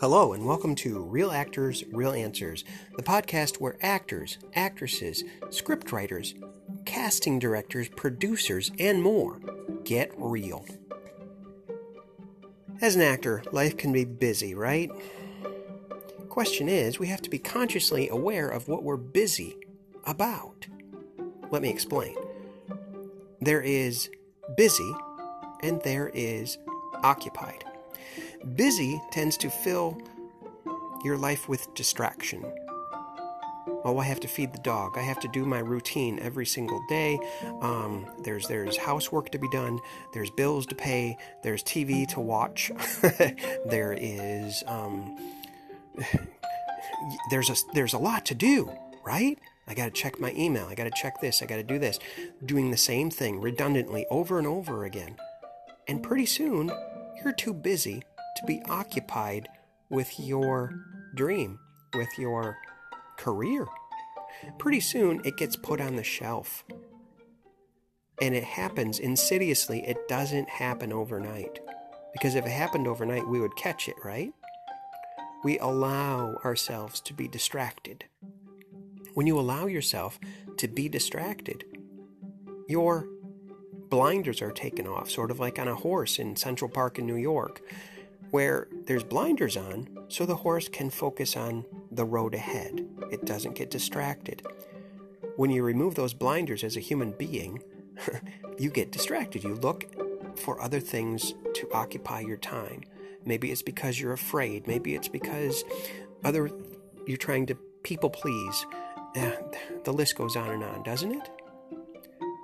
Hello, 0.00 0.32
and 0.32 0.46
welcome 0.46 0.74
to 0.76 0.98
Real 0.98 1.30
Actors, 1.30 1.84
Real 1.92 2.12
Answers, 2.12 2.64
the 2.96 3.02
podcast 3.02 3.60
where 3.60 3.76
actors, 3.82 4.38
actresses, 4.54 5.24
scriptwriters, 5.48 6.42
casting 6.86 7.38
directors, 7.38 7.86
producers, 7.90 8.72
and 8.78 9.02
more 9.02 9.38
get 9.84 10.10
real. 10.16 10.64
As 12.80 12.96
an 12.96 13.02
actor, 13.02 13.42
life 13.52 13.76
can 13.76 13.92
be 13.92 14.06
busy, 14.06 14.54
right? 14.54 14.90
Question 16.30 16.66
is, 16.66 16.98
we 16.98 17.08
have 17.08 17.20
to 17.20 17.28
be 17.28 17.38
consciously 17.38 18.08
aware 18.08 18.48
of 18.48 18.68
what 18.68 18.82
we're 18.82 18.96
busy 18.96 19.58
about. 20.06 20.66
Let 21.50 21.60
me 21.60 21.68
explain. 21.68 22.16
There 23.42 23.60
is 23.60 24.08
busy 24.56 24.94
and 25.62 25.82
there 25.82 26.10
is 26.14 26.56
occupied. 27.02 27.64
Busy 28.54 29.00
tends 29.10 29.36
to 29.38 29.50
fill 29.50 30.00
your 31.04 31.16
life 31.16 31.48
with 31.48 31.72
distraction. 31.74 32.44
Oh, 33.84 33.98
I 33.98 34.04
have 34.04 34.20
to 34.20 34.28
feed 34.28 34.52
the 34.52 34.60
dog. 34.60 34.98
I 34.98 35.02
have 35.02 35.20
to 35.20 35.28
do 35.28 35.44
my 35.44 35.58
routine 35.58 36.18
every 36.20 36.44
single 36.46 36.80
day. 36.88 37.18
Um, 37.62 38.06
there's 38.24 38.46
there's 38.46 38.76
housework 38.76 39.30
to 39.30 39.38
be 39.38 39.48
done. 39.50 39.78
There's 40.12 40.30
bills 40.30 40.66
to 40.66 40.74
pay. 40.74 41.16
There's 41.42 41.62
TV 41.62 42.06
to 42.08 42.20
watch. 42.20 42.70
there 43.66 43.94
is 43.98 44.62
um, 44.66 45.16
there's 47.30 47.50
a 47.50 47.56
there's 47.74 47.94
a 47.94 47.98
lot 47.98 48.26
to 48.26 48.34
do, 48.34 48.70
right? 49.04 49.38
I 49.66 49.74
got 49.74 49.84
to 49.84 49.90
check 49.90 50.18
my 50.20 50.32
email. 50.32 50.66
I 50.66 50.74
got 50.74 50.84
to 50.84 50.92
check 50.94 51.20
this. 51.20 51.42
I 51.42 51.46
got 51.46 51.56
to 51.56 51.62
do 51.62 51.78
this. 51.78 51.98
Doing 52.44 52.70
the 52.70 52.76
same 52.76 53.10
thing 53.10 53.40
redundantly 53.40 54.04
over 54.10 54.38
and 54.38 54.46
over 54.46 54.84
again. 54.84 55.16
And 55.86 56.02
pretty 56.02 56.26
soon, 56.26 56.70
you're 57.22 57.32
too 57.32 57.54
busy 57.54 58.02
to 58.36 58.46
be 58.46 58.62
occupied 58.68 59.48
with 59.90 60.18
your 60.18 60.72
dream, 61.14 61.58
with 61.94 62.18
your 62.18 62.56
career. 63.18 63.66
Pretty 64.58 64.80
soon 64.80 65.20
it 65.24 65.36
gets 65.36 65.56
put 65.56 65.80
on 65.80 65.96
the 65.96 66.04
shelf. 66.04 66.64
And 68.22 68.34
it 68.34 68.44
happens 68.44 68.98
insidiously. 68.98 69.86
It 69.86 70.08
doesn't 70.08 70.48
happen 70.48 70.92
overnight. 70.92 71.60
Because 72.12 72.34
if 72.34 72.44
it 72.46 72.50
happened 72.50 72.86
overnight, 72.86 73.28
we 73.28 73.40
would 73.40 73.56
catch 73.56 73.88
it, 73.88 73.96
right? 74.04 74.32
We 75.42 75.58
allow 75.58 76.36
ourselves 76.44 77.00
to 77.02 77.14
be 77.14 77.28
distracted. 77.28 78.04
When 79.14 79.26
you 79.26 79.38
allow 79.38 79.66
yourself 79.66 80.18
to 80.58 80.68
be 80.68 80.88
distracted, 80.88 81.64
your 82.68 83.08
blinders 83.88 84.42
are 84.42 84.52
taken 84.52 84.86
off, 84.86 85.10
sort 85.10 85.30
of 85.30 85.40
like 85.40 85.58
on 85.58 85.66
a 85.66 85.74
horse 85.74 86.18
in 86.18 86.36
Central 86.36 86.70
Park 86.70 86.98
in 86.98 87.06
New 87.06 87.16
York 87.16 87.60
where 88.30 88.68
there's 88.86 89.04
blinders 89.04 89.56
on 89.56 89.88
so 90.08 90.24
the 90.24 90.36
horse 90.36 90.68
can 90.68 90.90
focus 90.90 91.36
on 91.36 91.64
the 91.90 92.04
road 92.04 92.34
ahead. 92.34 92.86
It 93.10 93.24
doesn't 93.24 93.54
get 93.54 93.70
distracted. 93.70 94.46
When 95.36 95.50
you 95.50 95.62
remove 95.62 95.94
those 95.94 96.14
blinders 96.14 96.64
as 96.64 96.76
a 96.76 96.80
human 96.80 97.12
being, 97.12 97.62
you 98.58 98.70
get 98.70 98.92
distracted. 98.92 99.44
You 99.44 99.54
look 99.56 99.86
for 100.38 100.60
other 100.60 100.80
things 100.80 101.34
to 101.54 101.68
occupy 101.72 102.20
your 102.20 102.36
time. 102.36 102.82
Maybe 103.24 103.50
it's 103.50 103.62
because 103.62 104.00
you're 104.00 104.12
afraid. 104.12 104.66
Maybe 104.66 104.94
it's 104.94 105.08
because 105.08 105.64
other 106.24 106.50
you're 107.06 107.16
trying 107.16 107.46
to 107.46 107.54
people 107.82 108.10
please. 108.10 108.66
Uh, 109.16 109.32
the 109.84 109.92
list 109.92 110.16
goes 110.16 110.36
on 110.36 110.50
and 110.50 110.62
on, 110.62 110.82
doesn't 110.82 111.12
it? 111.12 111.30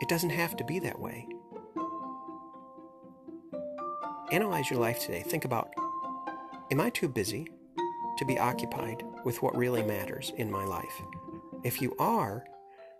It 0.00 0.08
doesn't 0.08 0.30
have 0.30 0.56
to 0.56 0.64
be 0.64 0.78
that 0.80 0.98
way. 0.98 1.26
Analyze 4.32 4.70
your 4.70 4.80
life 4.80 5.00
today. 5.00 5.22
Think 5.22 5.44
about 5.44 5.72
Am 6.72 6.80
I 6.80 6.90
too 6.90 7.08
busy 7.08 7.46
to 8.18 8.24
be 8.24 8.38
occupied 8.38 9.04
with 9.24 9.40
what 9.40 9.56
really 9.56 9.84
matters 9.84 10.32
in 10.36 10.50
my 10.50 10.64
life? 10.64 11.00
If 11.62 11.80
you 11.80 11.94
are, 12.00 12.44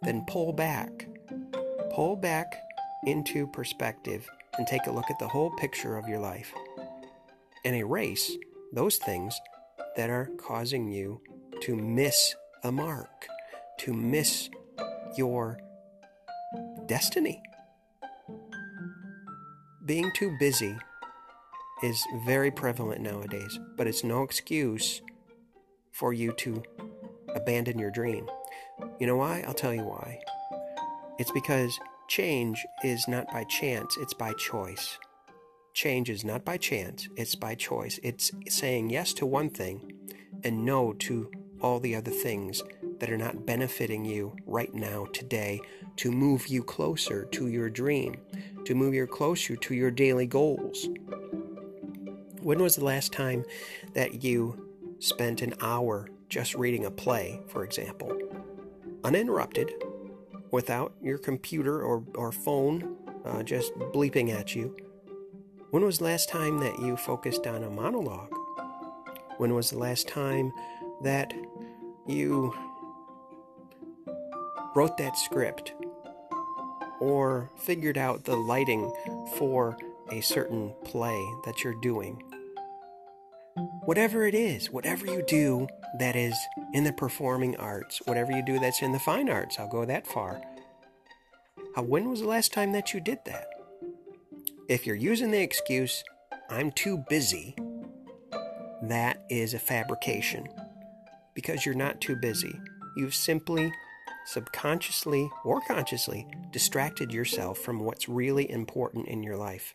then 0.02 0.24
pull 0.28 0.52
back. 0.52 1.08
Pull 1.92 2.16
back 2.16 2.54
into 3.04 3.48
perspective 3.48 4.28
and 4.56 4.68
take 4.68 4.86
a 4.86 4.92
look 4.92 5.10
at 5.10 5.18
the 5.18 5.26
whole 5.26 5.50
picture 5.56 5.96
of 5.96 6.08
your 6.08 6.20
life 6.20 6.54
and 7.64 7.74
erase 7.74 8.36
those 8.72 8.96
things 8.96 9.40
that 9.96 10.10
are 10.10 10.30
causing 10.38 10.88
you 10.88 11.20
to 11.62 11.74
miss 11.74 12.36
the 12.62 12.70
mark, 12.70 13.26
to 13.78 13.92
miss 13.92 14.48
your 15.16 15.58
destiny. 16.86 17.42
Being 19.84 20.12
too 20.14 20.36
busy 20.38 20.76
is 21.82 22.04
very 22.24 22.50
prevalent 22.50 23.00
nowadays, 23.00 23.58
but 23.76 23.86
it's 23.86 24.04
no 24.04 24.22
excuse 24.22 25.02
for 25.92 26.12
you 26.12 26.32
to 26.32 26.62
abandon 27.34 27.78
your 27.78 27.90
dream. 27.90 28.28
You 28.98 29.06
know 29.06 29.16
why? 29.16 29.44
I'll 29.46 29.54
tell 29.54 29.74
you 29.74 29.84
why. 29.84 30.18
It's 31.18 31.32
because 31.32 31.78
change 32.08 32.64
is 32.84 33.06
not 33.08 33.30
by 33.32 33.44
chance, 33.44 33.96
it's 33.98 34.14
by 34.14 34.32
choice. 34.34 34.98
Change 35.74 36.08
is 36.08 36.24
not 36.24 36.44
by 36.44 36.56
chance, 36.56 37.08
it's 37.16 37.34
by 37.34 37.54
choice. 37.54 37.98
It's 38.02 38.32
saying 38.48 38.90
yes 38.90 39.12
to 39.14 39.26
one 39.26 39.50
thing 39.50 39.92
and 40.44 40.64
no 40.64 40.92
to 40.94 41.30
all 41.60 41.80
the 41.80 41.94
other 41.94 42.10
things 42.10 42.62
that 42.98 43.10
are 43.10 43.16
not 43.16 43.46
benefiting 43.46 44.04
you 44.04 44.36
right 44.46 44.72
now, 44.74 45.06
today, 45.12 45.60
to 45.96 46.10
move 46.10 46.48
you 46.48 46.62
closer 46.62 47.24
to 47.24 47.48
your 47.48 47.70
dream, 47.70 48.16
to 48.64 48.74
move 48.74 48.94
you 48.94 49.06
closer 49.06 49.56
to 49.56 49.74
your 49.74 49.90
daily 49.90 50.26
goals. 50.26 50.88
When 52.46 52.62
was 52.62 52.76
the 52.76 52.84
last 52.84 53.12
time 53.12 53.44
that 53.94 54.22
you 54.22 54.70
spent 55.00 55.42
an 55.42 55.54
hour 55.60 56.06
just 56.28 56.54
reading 56.54 56.84
a 56.84 56.92
play, 56.92 57.40
for 57.48 57.64
example, 57.64 58.16
uninterrupted, 59.02 59.72
without 60.52 60.94
your 61.02 61.18
computer 61.18 61.82
or, 61.82 62.04
or 62.14 62.30
phone 62.30 62.98
uh, 63.24 63.42
just 63.42 63.74
bleeping 63.74 64.32
at 64.32 64.54
you? 64.54 64.76
When 65.72 65.84
was 65.84 65.98
the 65.98 66.04
last 66.04 66.28
time 66.28 66.60
that 66.60 66.78
you 66.78 66.96
focused 66.96 67.48
on 67.48 67.64
a 67.64 67.68
monologue? 67.68 68.32
When 69.38 69.52
was 69.52 69.70
the 69.70 69.78
last 69.78 70.06
time 70.06 70.52
that 71.02 71.34
you 72.06 72.54
wrote 74.76 74.96
that 74.98 75.18
script 75.18 75.74
or 77.00 77.50
figured 77.56 77.98
out 77.98 78.22
the 78.22 78.36
lighting 78.36 78.94
for 79.34 79.76
a 80.12 80.20
certain 80.20 80.72
play 80.84 81.20
that 81.44 81.64
you're 81.64 81.80
doing? 81.80 82.22
Whatever 83.86 84.26
it 84.26 84.34
is, 84.34 84.70
whatever 84.70 85.06
you 85.06 85.22
do 85.26 85.66
that 85.98 86.14
is 86.16 86.36
in 86.74 86.84
the 86.84 86.92
performing 86.92 87.56
arts, 87.56 88.02
whatever 88.04 88.32
you 88.32 88.44
do 88.44 88.58
that's 88.58 88.82
in 88.82 88.92
the 88.92 88.98
fine 88.98 89.30
arts, 89.30 89.58
I'll 89.58 89.70
go 89.70 89.84
that 89.84 90.06
far. 90.06 90.42
When 91.76 92.08
was 92.08 92.20
the 92.20 92.28
last 92.28 92.52
time 92.52 92.72
that 92.72 92.92
you 92.92 93.00
did 93.00 93.18
that? 93.26 93.48
If 94.68 94.86
you're 94.86 94.96
using 94.96 95.30
the 95.30 95.40
excuse, 95.40 96.02
I'm 96.50 96.72
too 96.72 97.04
busy, 97.08 97.54
that 98.82 99.24
is 99.30 99.54
a 99.54 99.58
fabrication. 99.58 100.48
Because 101.34 101.64
you're 101.64 101.74
not 101.74 102.00
too 102.00 102.16
busy. 102.16 102.58
You've 102.96 103.14
simply, 103.14 103.70
subconsciously 104.24 105.30
or 105.44 105.60
consciously, 105.68 106.26
distracted 106.50 107.12
yourself 107.12 107.58
from 107.58 107.80
what's 107.80 108.08
really 108.08 108.50
important 108.50 109.06
in 109.06 109.22
your 109.22 109.36
life. 109.36 109.74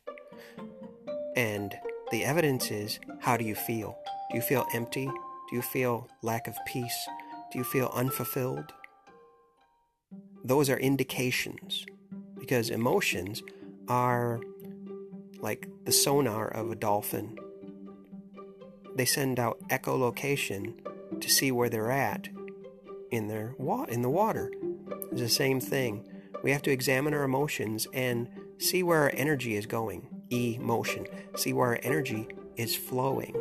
And 1.36 1.74
the 2.12 2.26
evidence 2.26 2.72
is 2.72 3.00
how 3.22 3.38
do 3.38 3.46
you 3.46 3.56
feel? 3.56 4.01
Do 4.32 4.38
you 4.38 4.42
feel 4.42 4.66
empty? 4.74 5.08
Do 5.08 5.56
you 5.58 5.62
feel 5.62 6.08
lack 6.22 6.48
of 6.48 6.56
peace? 6.66 7.10
Do 7.52 7.58
you 7.58 7.66
feel 7.66 7.92
unfulfilled? 7.94 8.72
Those 10.42 10.70
are 10.70 10.78
indications 10.78 11.86
because 12.40 12.70
emotions 12.70 13.44
are 13.90 14.40
like 15.42 15.68
the 15.84 15.92
sonar 15.92 16.48
of 16.48 16.72
a 16.72 16.76
dolphin. 16.76 17.38
They 18.96 19.04
send 19.04 19.38
out 19.38 19.60
echolocation 19.68 20.76
to 21.20 21.30
see 21.30 21.52
where 21.52 21.70
they're 21.70 21.92
at 21.92 22.30
in 23.12 23.28
their 23.28 23.54
wa- 23.58 23.84
in 23.90 24.02
the 24.02 24.10
water. 24.10 24.50
It's 25.12 25.20
the 25.20 25.28
same 25.28 25.60
thing. 25.60 26.08
We 26.42 26.52
have 26.52 26.62
to 26.62 26.72
examine 26.72 27.14
our 27.14 27.24
emotions 27.24 27.86
and 27.94 28.30
see 28.60 28.82
where 28.82 29.00
our 29.00 29.12
energy 29.14 29.58
is 29.58 29.66
going 29.66 30.08
emotion. 30.30 31.06
See 31.36 31.52
where 31.52 31.68
our 31.70 31.80
energy 31.84 32.30
is 32.56 32.78
flowing. 32.78 33.36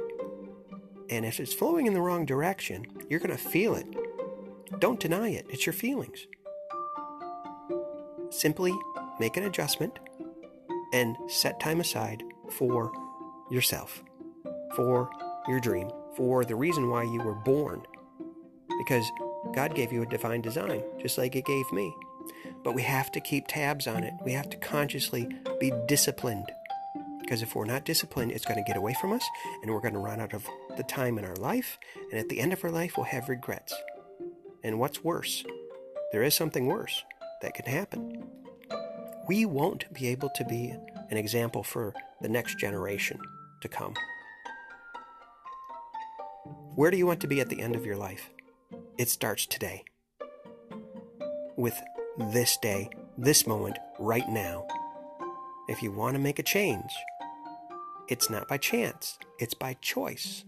And 1.10 1.26
if 1.26 1.40
it's 1.40 1.54
flowing 1.54 1.86
in 1.86 1.94
the 1.94 2.00
wrong 2.00 2.24
direction, 2.24 2.86
you're 3.08 3.20
going 3.20 3.36
to 3.36 3.38
feel 3.38 3.74
it. 3.74 3.86
Don't 4.80 5.00
deny 5.00 5.30
it, 5.30 5.46
it's 5.50 5.66
your 5.66 5.74
feelings. 5.74 6.26
Simply 8.30 8.72
make 9.18 9.36
an 9.36 9.44
adjustment 9.44 9.98
and 10.92 11.16
set 11.28 11.60
time 11.60 11.80
aside 11.80 12.22
for 12.50 12.92
yourself, 13.50 14.02
for 14.76 15.10
your 15.48 15.60
dream, 15.60 15.90
for 16.16 16.44
the 16.44 16.56
reason 16.56 16.88
why 16.90 17.02
you 17.02 17.20
were 17.22 17.34
born. 17.34 17.82
Because 18.78 19.04
God 19.54 19.74
gave 19.74 19.92
you 19.92 20.02
a 20.02 20.06
divine 20.06 20.42
design, 20.42 20.82
just 21.00 21.18
like 21.18 21.36
it 21.36 21.44
gave 21.46 21.70
me. 21.72 21.94
But 22.64 22.74
we 22.74 22.82
have 22.82 23.10
to 23.12 23.20
keep 23.20 23.48
tabs 23.48 23.86
on 23.86 24.04
it. 24.04 24.14
We 24.24 24.32
have 24.32 24.50
to 24.50 24.56
consciously 24.58 25.28
be 25.60 25.72
disciplined 25.88 26.46
Because 27.20 27.42
if 27.42 27.54
we're 27.54 27.64
not 27.64 27.84
disciplined, 27.84 28.32
it's 28.32 28.44
going 28.44 28.62
to 28.62 28.66
get 28.66 28.76
away 28.76 28.94
from 29.00 29.12
us 29.12 29.24
and 29.62 29.72
we're 29.72 29.80
going 29.80 29.94
to 29.94 30.00
run 30.00 30.20
out 30.20 30.34
of 30.34 30.48
the 30.76 30.82
time 30.82 31.18
in 31.18 31.24
our 31.24 31.36
life. 31.36 31.78
And 32.10 32.18
at 32.18 32.28
the 32.28 32.40
end 32.40 32.52
of 32.52 32.64
our 32.64 32.70
life, 32.70 32.96
we'll 32.96 33.06
have 33.06 33.28
regrets. 33.28 33.74
And 34.62 34.78
what's 34.78 35.04
worse? 35.04 35.44
There 36.12 36.22
is 36.22 36.34
something 36.34 36.66
worse 36.66 37.04
that 37.42 37.54
can 37.54 37.66
happen. 37.66 38.24
We 39.28 39.46
won't 39.46 39.92
be 39.92 40.08
able 40.08 40.30
to 40.30 40.44
be 40.44 40.74
an 41.10 41.16
example 41.16 41.62
for 41.62 41.94
the 42.20 42.28
next 42.28 42.58
generation 42.58 43.18
to 43.60 43.68
come. 43.68 43.94
Where 46.74 46.90
do 46.90 46.96
you 46.96 47.06
want 47.06 47.20
to 47.20 47.26
be 47.26 47.40
at 47.40 47.48
the 47.48 47.60
end 47.60 47.76
of 47.76 47.86
your 47.86 47.96
life? 47.96 48.30
It 48.98 49.08
starts 49.08 49.46
today. 49.46 49.84
With 51.56 51.78
this 52.32 52.56
day, 52.56 52.90
this 53.16 53.46
moment, 53.46 53.78
right 53.98 54.28
now. 54.28 54.66
If 55.68 55.82
you 55.82 55.92
want 55.92 56.14
to 56.16 56.20
make 56.20 56.38
a 56.38 56.42
change, 56.42 56.90
it's 58.08 58.28
not 58.30 58.48
by 58.48 58.56
chance, 58.56 59.18
it's 59.38 59.54
by 59.54 59.74
choice. 59.80 60.44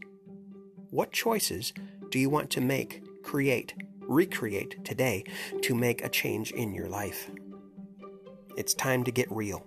What 0.93 1.11
choices 1.11 1.73
do 2.11 2.19
you 2.19 2.29
want 2.29 2.51
to 2.51 2.61
make, 2.61 3.03
create, 3.23 3.73
recreate 4.01 4.85
today 4.85 5.25
to 5.63 5.75
make 5.75 6.05
a 6.05 6.09
change 6.11 6.53
in 6.53 6.75
your 6.75 6.87
life? 6.87 7.31
It's 8.59 8.75
time 8.75 9.03
to 9.05 9.11
get 9.11 9.33
real. 9.33 9.65